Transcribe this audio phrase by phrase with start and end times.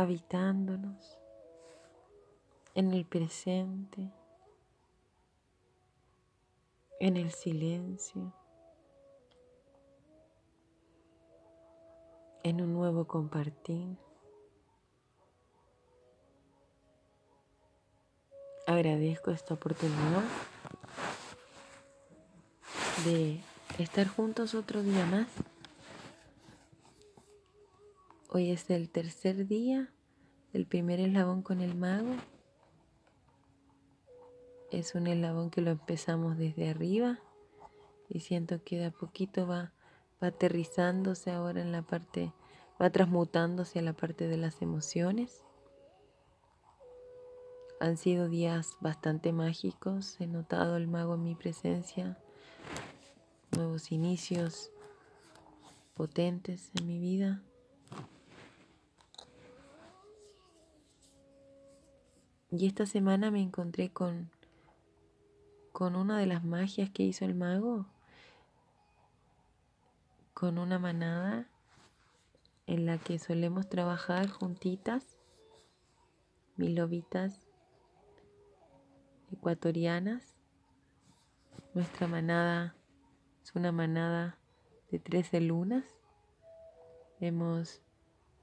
[0.00, 1.18] habitándonos
[2.74, 4.10] en el presente,
[6.98, 8.32] en el silencio,
[12.42, 13.96] en un nuevo compartir.
[18.66, 20.22] Agradezco esta oportunidad
[23.04, 23.40] de
[23.78, 25.26] estar juntos otro día más.
[28.32, 29.92] Hoy es el tercer día,
[30.52, 32.14] el primer eslabón con el mago.
[34.70, 37.18] Es un eslabón que lo empezamos desde arriba
[38.08, 39.72] y siento que de a poquito va,
[40.22, 42.32] va aterrizándose ahora en la parte,
[42.80, 45.42] va transmutándose a la parte de las emociones.
[47.80, 52.16] Han sido días bastante mágicos, he notado el mago en mi presencia,
[53.56, 54.70] nuevos inicios
[55.94, 57.42] potentes en mi vida.
[62.52, 64.28] Y esta semana me encontré con,
[65.72, 67.86] con una de las magias que hizo el mago,
[70.34, 71.46] con una manada
[72.66, 75.16] en la que solemos trabajar juntitas,
[76.56, 77.46] mis lobitas
[79.32, 80.34] ecuatorianas.
[81.74, 82.74] Nuestra manada
[83.44, 84.38] es una manada
[84.90, 85.84] de 13 lunas.
[87.20, 87.80] Hemos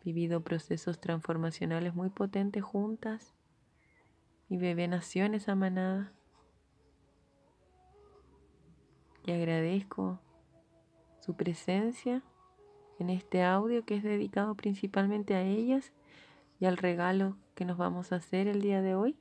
[0.03, 3.36] vivido procesos transformacionales muy potentes juntas.
[4.49, 6.11] Mi bebé nació en esa manada.
[9.25, 10.19] Y agradezco
[11.19, 12.23] su presencia
[12.99, 15.91] en este audio que es dedicado principalmente a ellas
[16.59, 19.17] y al regalo que nos vamos a hacer el día de hoy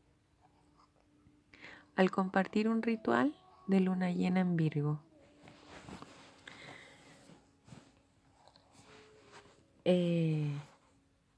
[1.97, 3.34] al compartir un ritual
[3.67, 5.01] de luna llena en Virgo.
[9.84, 10.53] Eh,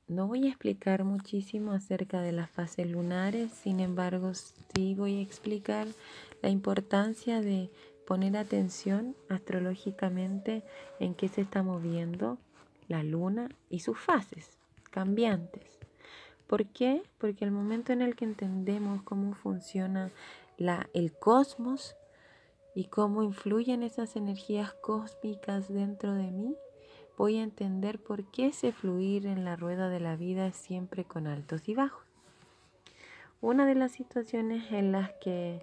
[0.08, 5.22] no voy a explicar muchísimo acerca de las fases lunares, sin embargo sí voy a
[5.22, 5.86] explicar
[6.42, 7.70] la importancia de
[8.06, 10.62] poner atención astrológicamente
[10.98, 12.38] en qué se está moviendo
[12.88, 14.56] la luna y sus fases
[14.90, 15.78] cambiantes.
[16.46, 17.02] ¿Por qué?
[17.18, 20.10] Porque el momento en el que entendemos cómo funciona
[20.94, 21.94] el cosmos
[22.74, 26.56] y cómo influyen esas energías cósmicas dentro de mí,
[27.18, 31.04] voy a entender por qué ese fluir en la rueda de la vida es siempre
[31.04, 32.06] con altos y bajos.
[33.40, 35.60] Una de las situaciones en las que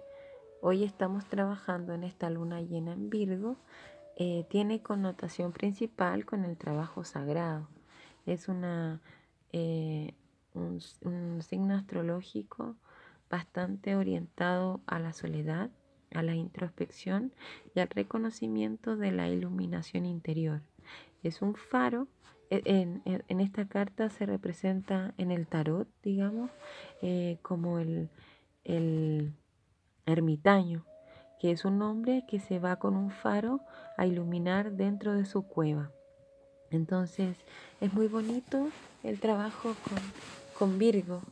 [0.60, 3.56] hoy estamos trabajando en esta luna llena en Virgo
[4.16, 7.68] eh, tiene connotación principal con el trabajo sagrado.
[8.26, 9.00] Es una,
[9.52, 10.12] eh,
[10.52, 12.76] un signo astrológico
[13.30, 15.70] bastante orientado a la soledad,
[16.12, 17.32] a la introspección
[17.74, 20.60] y al reconocimiento de la iluminación interior.
[21.26, 22.08] Es un faro.
[22.50, 26.50] E, en, esta carta se representa en el tarot, digamos,
[27.02, 28.08] eh, como el,
[28.64, 29.32] el
[30.06, 30.84] ermitaño,
[31.40, 33.60] que es un hombre que se va con un faro
[33.96, 35.90] a iluminar dentro de su cueva.
[36.70, 37.36] Entonces
[37.80, 38.68] es muy bonito
[39.02, 39.98] el trabajo con,
[40.58, 41.22] con Virgo,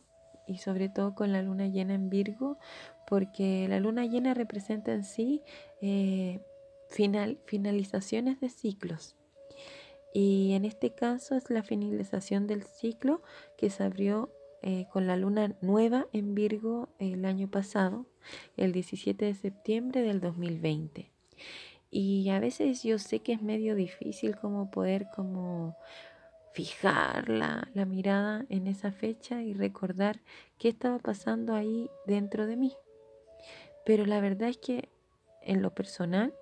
[0.47, 2.57] y sobre todo con la luna llena en Virgo,
[3.07, 5.41] porque la luna llena representa en sí
[5.81, 6.41] eh,
[6.89, 9.15] final, finalizaciones de ciclos.
[10.17, 13.21] Y en este caso es la finalización del ciclo
[13.57, 14.31] que se abrió
[14.61, 18.05] eh, con la luna nueva en Virgo el año pasado,
[18.55, 21.11] el 17 de septiembre del 2020.
[21.91, 25.75] Y a veces yo sé que es medio difícil como poder como
[26.53, 30.21] fijar la, mirada en esa fecha y recordar
[30.57, 32.71] qué estaba pasando ahí dentro de mí.
[33.85, 34.87] Pero la verdad es que
[35.41, 36.33] en lo personal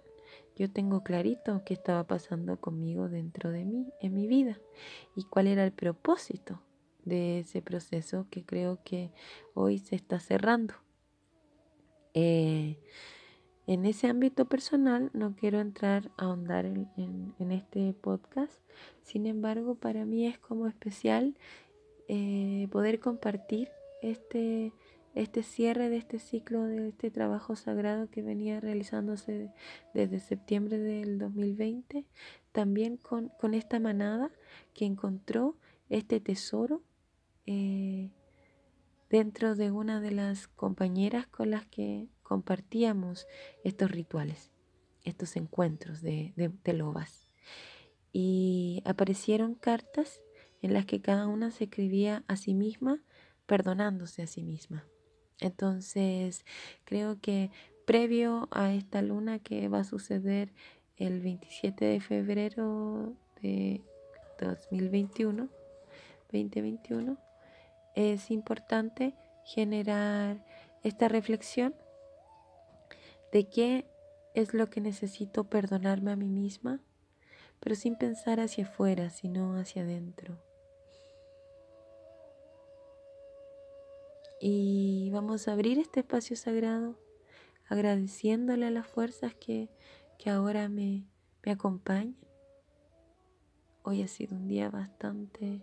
[0.56, 4.60] yo tengo clarito qué estaba pasando conmigo dentro de mí, en mi vida,
[5.16, 6.62] y cuál era el propósito
[7.06, 9.12] de ese proceso que creo que
[9.54, 10.74] hoy se está cerrando.
[12.14, 12.78] Eh,
[13.66, 18.60] en ese ámbito personal no quiero entrar a ahondar en, este podcast,
[19.02, 21.36] sin embargo para mí es como especial
[22.08, 23.70] eh, poder compartir
[24.02, 24.74] este,
[25.14, 29.52] este cierre de este ciclo, de este trabajo sagrado que venía realizándose
[29.94, 32.06] desde septiembre del 2020,
[32.52, 34.32] también con, esta manada
[34.74, 35.56] que encontró
[35.90, 36.82] este tesoro
[37.46, 38.10] eh,
[39.10, 43.28] dentro de una de las compañeras con las que compartíamos
[43.64, 44.52] estos rituales,
[45.04, 46.34] estos encuentros de,
[46.66, 47.30] lobas.
[48.12, 50.22] Y aparecieron cartas
[50.62, 53.04] en las que cada una se escribía a sí misma,
[53.46, 54.88] perdonándose a sí misma.
[55.40, 56.46] Entonces,
[56.86, 57.52] creo que
[57.86, 60.54] previo a esta luna que va a suceder
[60.98, 63.82] el 27 de febrero de
[64.40, 65.50] 2021,
[66.32, 67.18] 2021,
[67.96, 69.14] es importante
[69.46, 70.46] generar
[70.84, 71.76] esta reflexión
[73.32, 73.86] de qué
[74.34, 76.80] es lo que necesito perdonarme a mí misma,
[77.60, 80.38] pero sin pensar hacia afuera, sino hacia adentro.
[84.46, 87.00] Y vamos a abrir este espacio sagrado
[87.70, 89.70] agradeciéndole a las fuerzas que,
[90.20, 91.08] que ahora me,
[91.46, 92.18] me acompañan.
[93.84, 95.62] Hoy ha sido un día bastante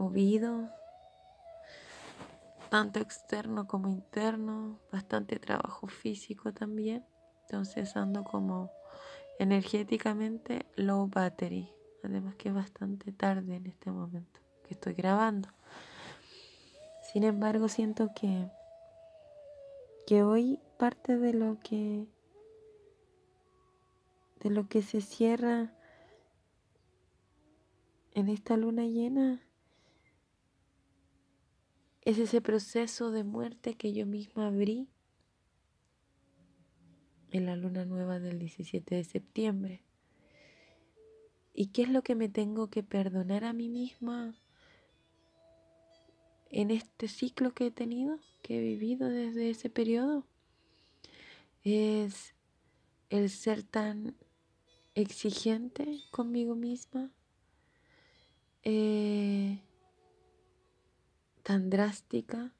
[0.00, 0.68] movido,
[2.70, 7.06] tanto externo como interno, bastante trabajo físico también.
[7.42, 8.72] Entonces ando como
[9.38, 11.70] energéticamente low battery.
[12.02, 15.50] Además que es bastante tarde en este momento que estoy grabando.
[17.12, 18.48] Sin embargo, siento que,
[20.06, 22.06] que hoy parte de lo que
[24.38, 25.74] de lo que se cierra
[28.12, 29.42] en esta luna llena
[32.02, 34.88] es ese proceso de muerte que yo misma abrí
[37.32, 39.82] en la luna nueva del 17 de septiembre.
[41.54, 44.36] ¿Y qué es lo que me tengo que perdonar a mí misma
[46.50, 50.26] en este ciclo que he tenido, que he vivido desde ese periodo?
[51.62, 52.34] Es
[53.08, 54.16] el ser tan
[54.94, 57.10] exigente conmigo misma,
[58.62, 59.60] eh,
[61.42, 62.52] tan drástica,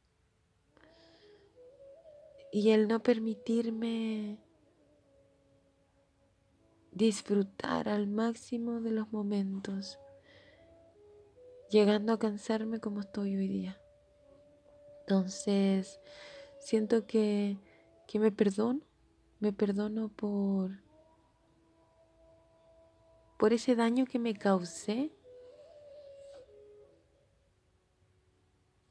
[2.52, 4.38] y el no permitirme
[6.92, 9.98] disfrutar al máximo de los momentos,
[11.70, 13.80] llegando a cansarme como estoy hoy día.
[15.00, 16.00] Entonces,
[16.58, 17.58] siento que,
[18.06, 18.80] que me perdono,
[19.38, 20.70] me perdono por
[23.40, 25.10] por ese daño que me causé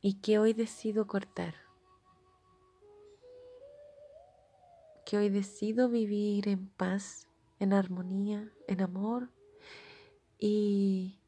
[0.02, 1.54] y que hoy decido cortar.
[5.06, 7.28] Que hoy decido vivir en paz,
[7.60, 9.30] en armonía, en amor
[10.40, 11.19] y,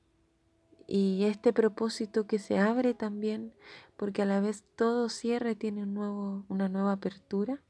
[0.91, 3.53] y este propósito que se abre también,
[3.97, 7.61] porque a la vez todo cierre tiene un nuevo, una nueva apertura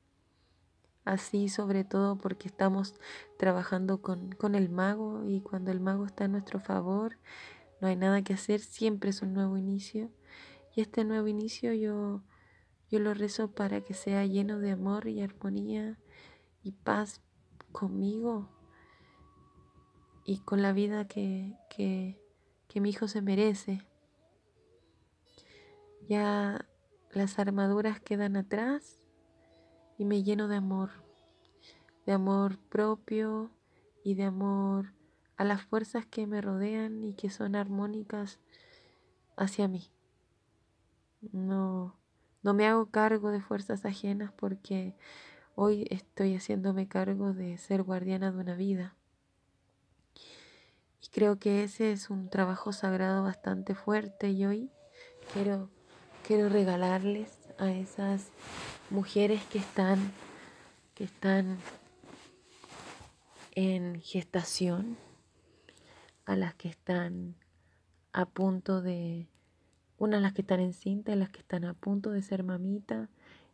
[1.03, 2.93] Así sobre todo porque estamos
[3.37, 7.17] trabajando con, con, el mago y cuando el mago está a nuestro favor,
[7.79, 10.11] no hay nada que hacer, siempre es un nuevo inicio.
[10.75, 12.21] Y este nuevo inicio yo,
[12.89, 15.97] yo lo rezo para que sea lleno de amor y armonía
[16.61, 17.21] y paz
[17.71, 18.49] conmigo
[20.23, 22.20] y con la vida que, que,
[22.71, 23.85] que mi hijo se merece.
[26.07, 26.65] Ya
[27.11, 28.97] las armaduras quedan atrás
[29.97, 30.89] y me lleno de amor,
[32.05, 33.51] de amor propio
[34.05, 34.93] y de amor
[35.35, 38.39] a las fuerzas que me rodean y que son armónicas
[39.35, 39.91] hacia mí.
[41.33, 41.97] No,
[42.41, 44.95] no me hago cargo de fuerzas ajenas porque
[45.55, 48.95] hoy estoy haciéndome cargo de ser guardiana de una vida.
[51.03, 54.69] Y creo que ese es un trabajo sagrado bastante fuerte y hoy
[55.33, 55.69] quiero,
[56.25, 58.27] quiero regalarles a esas
[58.89, 60.11] mujeres que están,
[60.93, 61.57] que están
[63.55, 64.97] en gestación,
[66.25, 67.35] a las que están
[68.13, 69.27] a punto de,
[69.97, 72.43] una a las que están en cinta, a las que están a punto de ser
[72.43, 73.09] mamita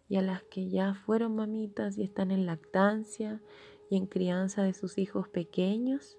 [0.10, 3.42] y a las que ya fueron mamitas y están en lactancia
[3.90, 6.18] y en crianza de sus hijos pequeños.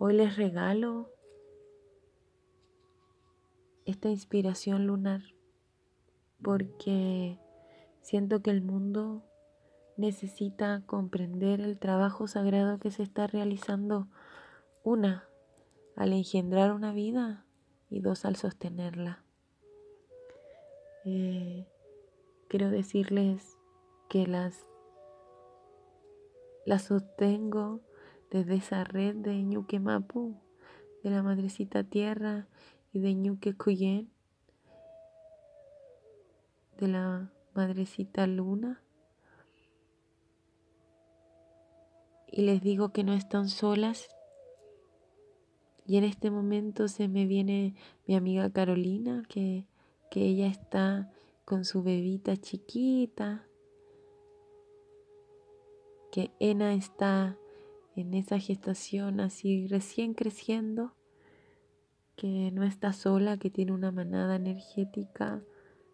[0.00, 1.10] Hoy les regalo
[3.84, 5.22] esta inspiración lunar
[6.42, 7.38] porque
[8.08, 9.22] Siento que el mundo
[9.98, 14.08] necesita comprender el trabajo sagrado que se está realizando,
[14.82, 15.28] una,
[15.94, 17.44] al engendrar una vida
[17.90, 19.22] y dos, al sostenerla.
[21.04, 21.66] Eh,
[22.48, 23.58] quiero decirles
[24.08, 24.64] que las,
[26.64, 27.82] las sostengo
[28.30, 30.36] desde esa red de Ñuque Mapu,
[31.02, 32.48] de la Madrecita Tierra
[32.92, 34.10] y de Ñuque Cuyen,
[36.78, 38.82] de la Madrecita Luna.
[42.30, 44.08] Y les digo que no están solas.
[45.86, 47.74] Y en este momento se me viene
[48.06, 49.66] mi amiga Carolina, que,
[50.10, 51.10] que ella está
[51.46, 53.46] con su bebita chiquita,
[56.12, 57.38] que Ena está
[58.00, 60.94] en esa gestación así recién creciendo,
[62.14, 65.42] que no está sola, que tiene una manada energética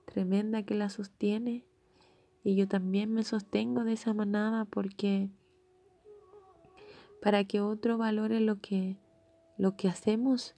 [0.04, 1.64] tremenda que la sostiene.
[2.42, 5.30] Y yo también me sostengo de esa manada porque
[7.22, 8.98] para que otro valore lo que,
[9.56, 10.54] lo que hacemos,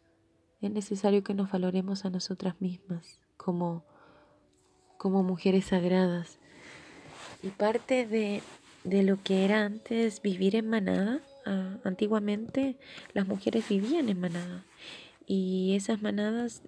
[0.60, 3.84] es necesario que nos valoremos a nosotras mismas como,
[4.98, 6.40] como mujeres sagradas.
[7.40, 8.42] Y parte de,
[8.82, 12.76] de lo que era antes vivir en manada, ah, antiguamente
[13.14, 14.64] las mujeres vivían en manada
[15.26, 16.62] y esas manadas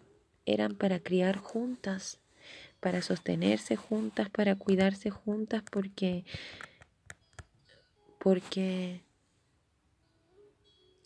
[0.46, 2.20] eran para criar juntas,
[2.80, 6.24] para sostenerse juntas, para cuidarse juntas, porque,
[8.18, 9.02] porque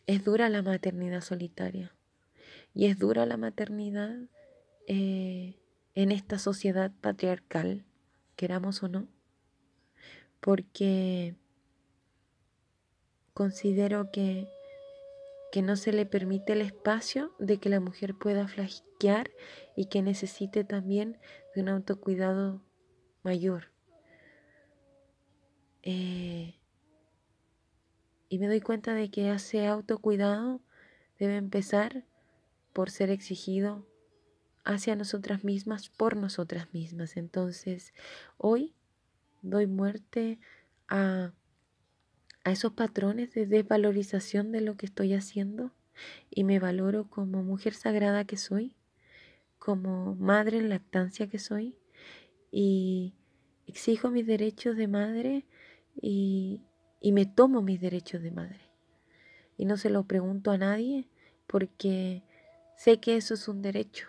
[0.06, 1.92] es dura la maternidad solitaria
[2.74, 4.16] y es dura la maternidad
[4.86, 5.58] eh,
[5.94, 7.84] en esta sociedad patriarcal,
[8.36, 9.08] queramos o no,
[10.40, 11.34] porque
[13.34, 14.48] considero que,
[15.50, 19.30] que no se le permite el espacio de que la mujer pueda flasquear
[19.76, 21.18] y que necesite también
[21.54, 22.62] de un autocuidado
[23.22, 23.70] mayor.
[25.82, 26.54] Eh,
[28.28, 30.60] y me doy cuenta de que ese autocuidado
[31.18, 32.04] debe empezar
[32.72, 33.86] por ser exigido
[34.64, 37.16] hacia nosotras mismas, por nosotras mismas.
[37.16, 37.92] Entonces,
[38.38, 38.74] hoy
[39.42, 40.38] doy muerte
[40.88, 41.32] a,
[42.44, 45.72] a esos patrones de desvalorización de lo que estoy haciendo
[46.30, 48.74] y me valoro como mujer sagrada que soy,
[49.58, 51.76] como madre en lactancia que soy
[52.50, 53.14] y
[53.66, 55.46] exijo mis derechos de madre
[56.00, 56.60] y,
[57.00, 58.60] y me tomo mis derechos de madre.
[59.56, 61.08] Y no se lo pregunto a nadie
[61.46, 62.22] porque
[62.76, 64.08] sé que eso es un derecho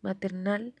[0.00, 0.72] maternal,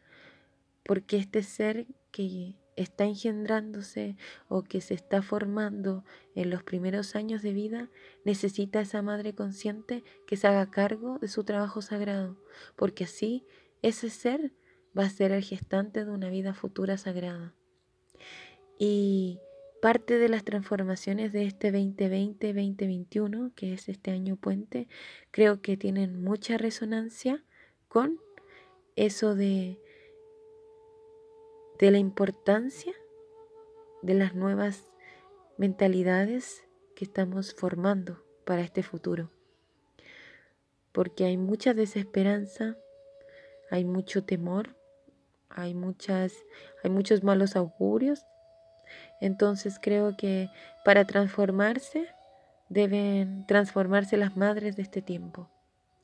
[0.84, 4.16] porque este ser que está engendrándose
[4.48, 6.04] o que se está formando
[6.34, 7.90] en los primeros años de vida,
[8.24, 12.36] necesita esa madre consciente que se haga cargo de su trabajo sagrado,
[12.76, 13.44] porque así
[13.82, 14.52] ese ser
[14.96, 17.54] va a ser el gestante de una vida futura sagrada.
[18.78, 19.40] Y
[19.80, 24.88] parte de las transformaciones de este 2020-2021, que es este año puente,
[25.30, 27.44] creo que tienen mucha resonancia
[27.88, 28.20] con
[28.96, 29.80] eso de
[31.78, 32.94] de la importancia
[34.02, 34.84] de las nuevas
[35.58, 36.64] mentalidades
[36.94, 39.30] que estamos formando para este futuro.
[40.92, 42.76] Porque hay mucha desesperanza,
[43.70, 44.76] hay mucho temor,
[45.50, 46.32] hay muchas
[46.82, 48.24] hay muchos malos augurios.
[49.20, 50.48] Entonces creo que
[50.84, 52.06] para transformarse
[52.68, 55.50] deben transformarse las madres de este tiempo.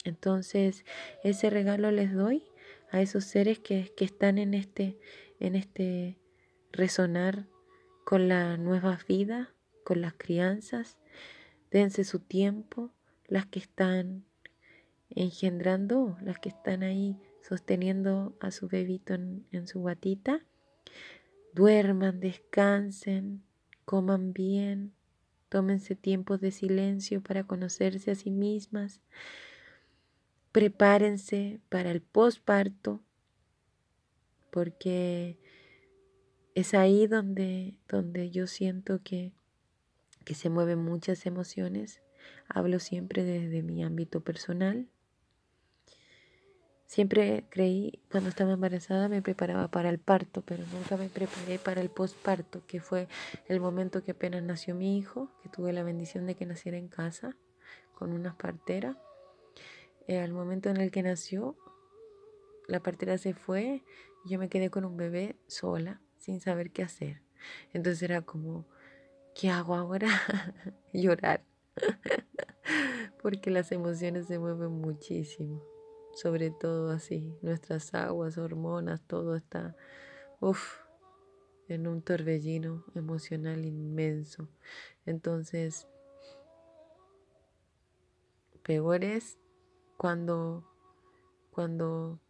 [0.04, 0.84] Entonces
[1.22, 2.44] ese regalo les doy
[2.90, 4.98] a esos seres que, que están en este,
[5.42, 6.20] en este
[6.70, 7.48] resonar
[8.04, 9.52] con la nueva vida,
[9.84, 10.98] con las crianzas.
[11.72, 12.92] Dense su tiempo,
[13.26, 14.24] las que están
[15.10, 20.46] engendrando, las que están ahí sosteniendo a su bebito en, en su guatita.
[21.54, 23.42] Duerman, descansen,
[23.84, 24.94] coman bien,
[25.48, 29.00] tómense tiempos de silencio para conocerse a sí mismas.
[30.52, 33.02] Prepárense para el posparto,
[34.52, 35.38] porque
[36.54, 39.32] es ahí donde, donde yo siento que,
[40.26, 42.02] que se mueven muchas emociones.
[42.48, 44.88] Hablo siempre desde mi ámbito personal.
[46.84, 51.80] Siempre creí, cuando estaba embarazada, me preparaba para el parto, pero nunca me preparé para
[51.80, 53.08] el posparto, que fue
[53.48, 56.88] el momento que apenas nació mi hijo, que tuve la bendición de que naciera en
[56.88, 57.34] casa
[57.94, 58.98] con una partera.
[60.06, 61.56] Eh, al momento en el que nació,
[62.68, 63.82] la partera se fue
[64.24, 67.22] yo me quedé con un bebé sola, sin saber qué hacer.
[67.72, 68.66] Entonces era como,
[69.34, 70.08] ¿qué hago ahora?
[70.92, 71.44] Llorar.
[73.22, 75.62] Porque las emociones se mueven muchísimo.
[76.14, 79.74] Sobre todo así, nuestras aguas, hormonas, todo está,
[81.68, 84.48] en un torbellino emocional inmenso.
[85.06, 85.88] Entonces,
[88.62, 89.38] peor es
[89.96, 90.64] cuando,
[91.50, 92.20] cuando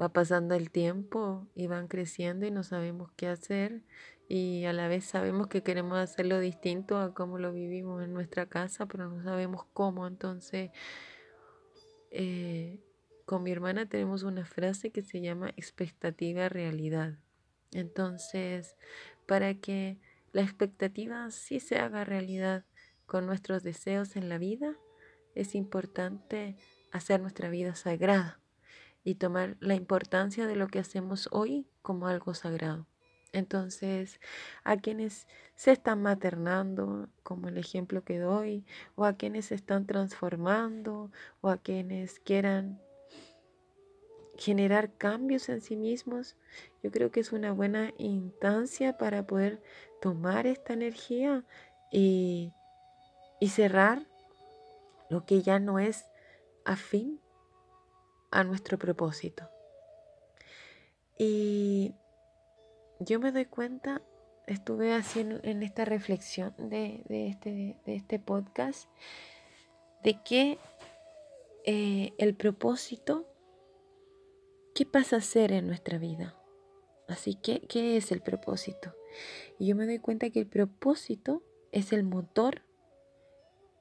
[0.00, 3.82] va pasando el tiempo y van creciendo y no sabemos qué hacer
[4.28, 8.46] y a la vez sabemos que queremos hacerlo distinto a como lo vivimos en nuestra
[8.46, 10.06] casa, pero no sabemos cómo.
[10.06, 10.70] Entonces,
[12.10, 12.78] eh,
[13.24, 17.18] con mi hermana tenemos una frase que se llama expectativa realidad.
[17.72, 18.76] Entonces,
[19.26, 19.98] para que
[20.32, 22.64] la expectativa sí se haga realidad
[23.06, 24.76] con nuestros deseos en la vida,
[25.34, 26.56] es importante
[26.92, 28.40] hacer nuestra vida sagrada
[29.08, 32.86] y tomar la importancia de lo que hacemos hoy como algo sagrado.
[33.32, 34.20] Entonces,
[34.64, 39.86] a quienes se están maternando, como el ejemplo que doy, o a quienes se están
[39.86, 41.10] transformando,
[41.40, 42.82] o a quienes quieran
[44.36, 46.36] generar cambios en sí mismos,
[46.82, 49.62] yo creo que es una buena instancia para poder
[50.02, 51.46] tomar esta energía
[51.90, 52.52] y,
[53.40, 54.06] y cerrar
[55.08, 56.04] lo que ya no es
[56.66, 57.22] afín
[58.30, 59.48] a nuestro propósito.
[61.18, 61.94] Y
[63.00, 64.02] yo me doy cuenta,
[64.46, 68.88] estuve haciendo en esta reflexión de, este, de este podcast,
[70.02, 70.58] de que
[71.64, 73.26] eh, el propósito,
[74.74, 76.34] ¿qué pasa a ser en nuestra vida?
[77.08, 78.94] Así que, ¿qué es el propósito?
[79.58, 81.42] Y yo me doy cuenta que el propósito
[81.72, 82.62] es el motor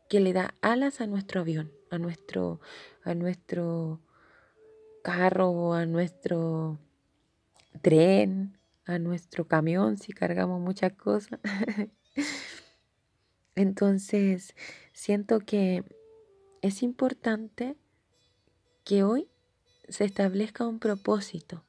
[0.09, 2.61] que le da alas a nuestro avión, a nuestro,
[3.03, 4.01] a nuestro
[5.07, 6.77] carro, a nuestro
[7.81, 11.39] tren, a nuestro camión si cargamos muchas cosas.
[13.55, 14.53] Entonces,
[14.91, 15.85] siento que
[16.61, 17.77] es importante
[18.83, 19.29] que hoy
[19.87, 21.63] se establezca un propósito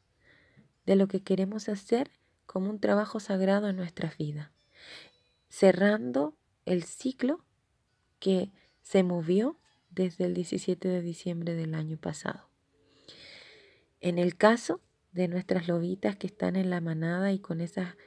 [0.84, 2.10] de lo que queremos hacer
[2.44, 4.50] como un trabajo sagrado en nuestra vida,
[5.48, 7.44] cerrando el ciclo
[8.18, 8.50] que
[8.82, 12.47] se movió desde el 17 de diciembre del año pasado.
[14.00, 14.80] En el caso
[15.12, 17.58] de nuestras lobitas que están en la manada y con,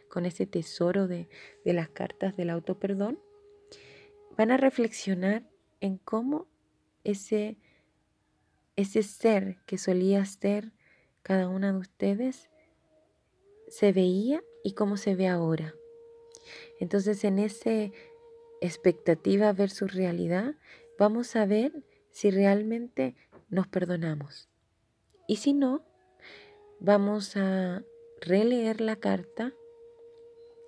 [0.09, 1.29] con ese tesoro de,
[1.65, 3.19] de las cartas del autoperdón,
[4.37, 5.43] van a reflexionar
[5.81, 6.47] en cómo
[7.03, 7.57] ese,
[8.75, 10.71] ese ser que solía ser
[11.23, 12.49] cada una de ustedes
[13.67, 15.75] se veía y cómo se ve ahora.
[16.79, 17.91] Entonces en esa
[18.61, 20.55] expectativa versus realidad,
[20.97, 23.15] vamos a ver si realmente
[23.49, 24.50] nos perdonamos.
[25.31, 25.81] Y si no,
[26.81, 27.85] vamos a
[28.19, 29.53] releer la carta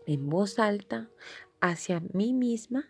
[0.06, 1.10] en voz alta
[1.60, 2.90] hacia mí misma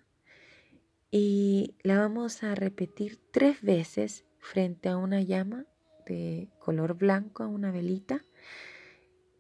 [1.10, 5.66] y la vamos a repetir tres veces frente a una llama
[6.06, 8.24] de color blanco, a una velita.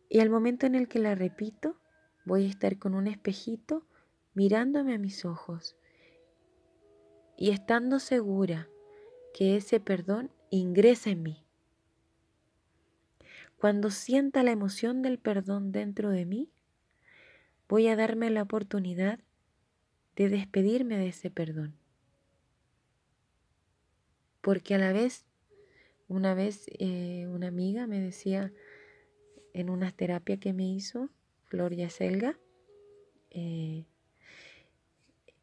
[0.09, 1.77] Y al momento en el que la repito,
[2.25, 3.85] voy a estar con un espejito
[4.33, 5.75] mirándome a mis ojos
[7.37, 8.69] y estando segura
[9.35, 11.42] que ese perdón ingresa en mí.
[13.63, 16.51] Cuando sienta la emoción del perdón dentro de mí,
[17.69, 19.21] voy a darme la oportunidad
[20.17, 21.73] de despedirme de ese perdón.
[24.41, 25.25] Porque a la vez,
[26.09, 28.51] una vez eh, una amiga me decía
[29.53, 31.09] en una terapia que me hizo,
[31.45, 32.37] Floria Selga,
[33.29, 33.85] eh,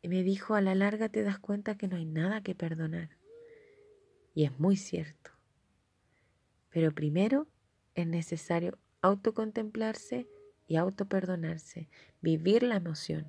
[0.02, 3.16] me dijo, a la larga te das cuenta que no hay nada que perdonar.
[4.34, 5.30] Y es muy cierto.
[6.68, 7.48] Pero primero
[7.94, 10.26] es necesario autocontemplarse
[10.66, 11.88] y autoperdonarse,
[12.20, 13.26] vivir la emoción,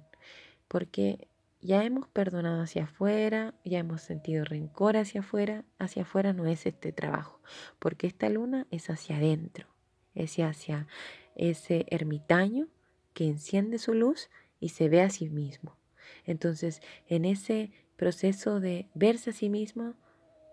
[0.67, 1.27] porque
[1.61, 6.65] ya hemos perdonado hacia afuera, ya hemos sentido rencor hacia afuera, hacia afuera no es
[6.65, 7.39] este trabajo,
[7.79, 9.67] porque esta luna es hacia adentro,
[10.15, 10.87] es hacia
[11.35, 12.67] ese ermitaño
[13.13, 15.77] que enciende su luz y se ve a sí mismo.
[16.25, 19.95] Entonces, en ese proceso de verse a sí mismo,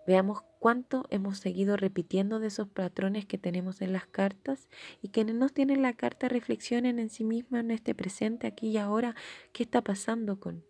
[0.09, 4.67] veamos cuánto hemos seguido repitiendo de esos patrones que tenemos en las cartas
[5.03, 8.77] y que nos tienen la carta reflexionen en sí misma en este presente, aquí y
[8.77, 9.15] ahora,
[9.53, 10.65] qué está pasando con,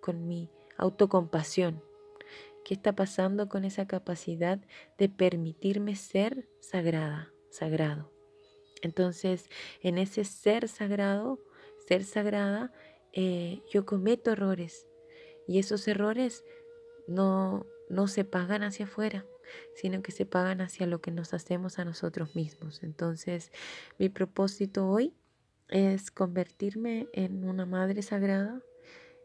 [0.00, 1.84] con mi autocompasión?
[2.64, 4.58] ¿Qué está pasando con esa capacidad
[4.98, 8.12] de permitirme ser sagrada, sagrado?
[8.82, 9.48] Entonces,
[9.82, 11.38] en ese ser sagrado,
[11.86, 12.72] ser sagrada,
[13.12, 14.88] eh, yo cometo errores
[15.46, 16.44] y esos errores
[17.06, 19.26] no, no se pagan hacia afuera,
[19.74, 22.82] sino que se pagan hacia lo que nos hacemos a nosotros mismos.
[22.82, 23.52] Entonces,
[23.98, 25.12] mi propósito hoy
[25.68, 28.62] es convertirme en una madre sagrada,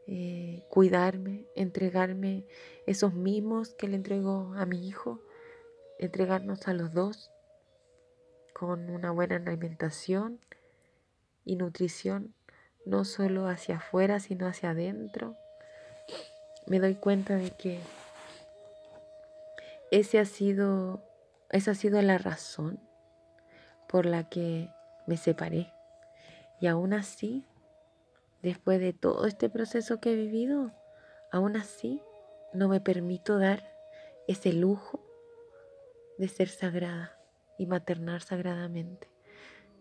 [0.07, 2.45] eh, cuidarme, entregarme
[2.85, 5.21] esos mimos que le entrego a mi hijo,
[5.99, 7.31] entregarnos a los dos
[8.53, 10.39] con una buena alimentación
[11.43, 12.33] y nutrición,
[12.85, 15.35] no solo hacia afuera, sino hacia adentro.
[16.67, 17.79] Me doy cuenta de que
[19.91, 21.03] ese ha sido,
[21.49, 22.79] esa ha sido la razón
[23.87, 24.69] por la que
[25.07, 25.71] me separé.
[26.59, 27.45] Y aún así
[28.45, 30.71] Después de todo este proceso que he vivido,
[31.31, 31.99] aún así
[32.53, 33.67] no me permito dar
[34.27, 35.03] ese lujo
[36.19, 37.17] de ser sagrada
[37.57, 39.09] y maternar sagradamente.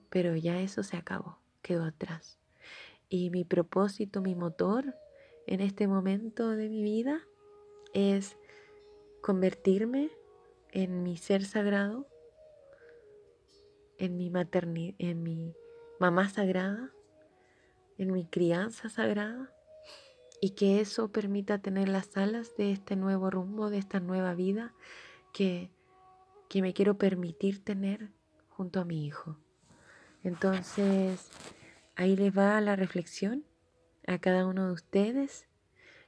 [0.08, 2.38] Pero ya eso se acabó, quedó atrás.
[3.10, 4.96] Y mi propósito, mi motor
[5.46, 7.20] en este momento de mi vida
[7.92, 8.38] es
[9.24, 10.10] convertirme
[10.70, 12.06] en mi ser sagrado,
[13.96, 15.54] en mi maternidad, en mi
[15.98, 16.92] mamá sagrada
[17.98, 19.50] en mi crianza sagrada
[20.40, 24.74] y que eso permita tener las alas de este nuevo rumbo, de esta nueva vida
[25.32, 25.70] que,
[26.48, 28.10] que me quiero permitir tener
[28.48, 29.38] junto a mi hijo.
[30.22, 31.30] Entonces,
[31.96, 33.44] ahí les va la reflexión
[34.06, 35.46] a cada uno de ustedes.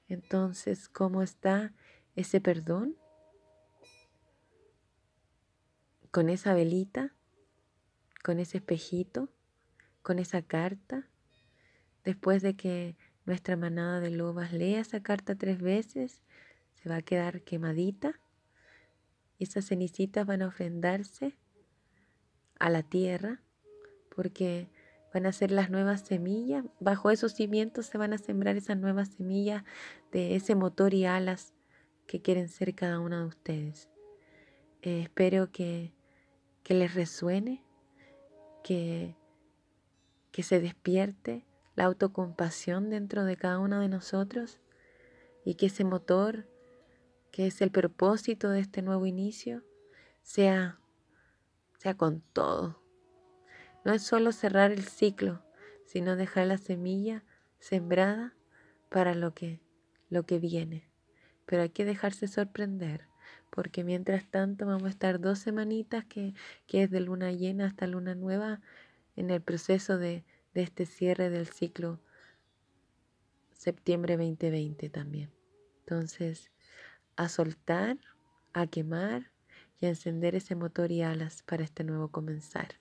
[0.09, 1.73] Entonces, ¿cómo está
[2.15, 2.97] ese perdón?
[6.17, 7.13] Con esa velita,
[8.25, 9.29] con ese espejito,
[10.01, 11.11] con esa carta,
[12.07, 16.23] después de que nuestra manada de lobas lea esa carta tres veces,
[16.73, 18.19] se va a quedar quemadita.
[19.39, 21.37] Esas cenicitas van a ofrendarse
[22.59, 23.43] a la tierra
[24.09, 24.71] porque
[25.13, 26.65] van a ser las nuevas semillas.
[26.81, 29.65] Bajo esos cimientos se van a sembrar esas nuevas semillas
[30.13, 31.53] de ese motor y alas
[32.07, 33.91] que quieren ser cada una de ustedes.
[34.81, 35.96] Eh, espero que,
[36.67, 37.63] que, les resuene,
[38.65, 39.15] que,
[40.33, 44.59] que se despierte la autocompasión dentro de cada uno de nosotros
[45.45, 46.49] y que ese motor,
[47.31, 49.63] que es el propósito de este nuevo inicio,
[50.23, 50.81] sea,
[51.79, 52.83] sea con todo.
[53.85, 55.45] No es solo cerrar el ciclo,
[55.85, 57.23] sino dejar la semilla
[57.61, 58.35] sembrada
[58.89, 59.61] para lo que,
[60.11, 60.91] lo que viene.
[61.45, 63.07] Pero hay que dejarse sorprender,
[63.57, 66.35] porque mientras tanto vamos a estar dos semanitas que,
[66.67, 68.61] que es de luna llena hasta luna nueva
[69.17, 71.99] en el proceso de, de este cierre del ciclo
[73.55, 75.33] septiembre 2020 también.
[75.81, 76.51] Entonces,
[77.17, 77.97] a soltar,
[78.53, 79.33] a quemar
[79.81, 82.79] y a encender ese motor y alas para este nuevo comenzar,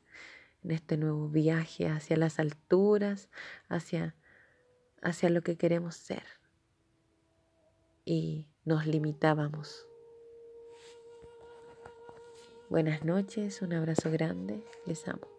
[0.61, 3.29] en este nuevo viaje hacia las alturas,
[3.69, 4.13] hacia,
[5.01, 6.25] hacia lo que queremos ser.
[8.03, 9.87] Y nos limitábamos.
[12.67, 15.34] Buenas noches, un abrazo grande, les amo.